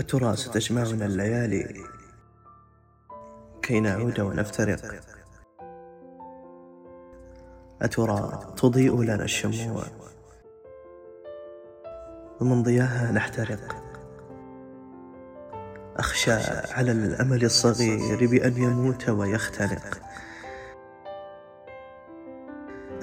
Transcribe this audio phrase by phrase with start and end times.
[0.00, 1.84] أترى ستجمعنا الليالي
[3.62, 5.00] كي نعود ونفترق.
[7.82, 9.84] أترى تضيء لنا الشموع.
[12.40, 13.76] ومن ضياها نحترق.
[15.96, 16.32] أخشى
[16.72, 20.00] على الأمل الصغير بأن يموت ويختنق.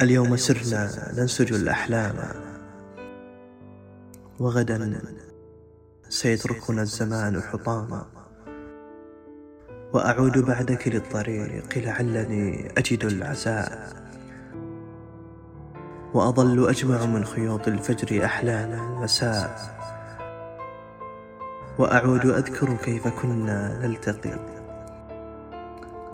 [0.01, 2.15] اليوم سرنا ننسج الأحلام.
[4.39, 4.77] وغدا
[6.09, 8.05] سيتركنا الزمان حطاما.
[9.93, 13.93] وأعود بعدك للطريق لعلني أجد العزاء.
[16.13, 19.77] وأظل أجمع من خيوط الفجر أحلام المساء.
[21.79, 24.39] وأعود أذكر كيف كنا نلتقي.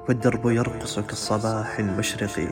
[0.09, 2.51] والدرب يرقص كالصباح المشرق.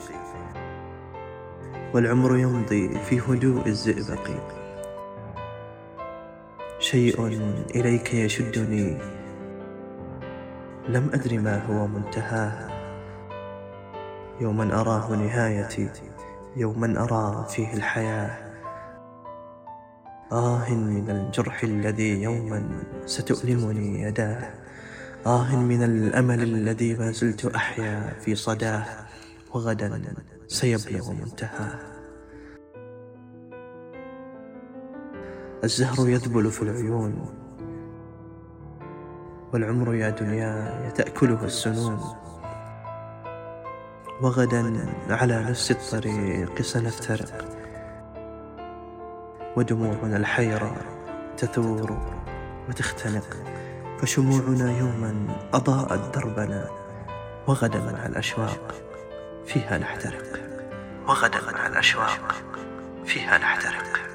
[1.94, 4.61] والعمر يمضي في هدوء الزئبق.
[6.92, 7.28] شيء
[7.76, 8.98] إليك يشدني.
[10.90, 12.68] لم أدر ما هو منتهاه
[14.42, 15.90] يوما أراه نهايتي
[16.56, 18.52] يوما أرى فيه الحياة.
[20.32, 24.50] آه من الجرح الذي يوما ستؤلمني يداه.
[25.26, 28.86] آه من الأمل الذي ما زلت أحيا في صداه.
[29.54, 30.14] وغدا
[30.48, 31.91] سيبلغ منتهاه.
[35.64, 37.26] الزهر يذبل في العيون
[39.54, 42.00] والعمر يا دنيا تأكله السنون.
[44.22, 47.46] وغدا على نفس الطريق سنفترق
[49.58, 50.76] ودموعنا الحيرة
[51.38, 51.98] تثور
[52.70, 53.38] وتختنق.
[54.00, 56.68] فشموعنا يوما أضاءت دربنا
[57.48, 58.74] وغدا مع الأشواق
[59.46, 60.40] فيها نحترق.
[61.08, 62.36] وغدا مع الأشواق
[63.06, 64.11] فيها نحترق.